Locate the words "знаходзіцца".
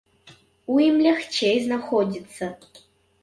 1.65-2.49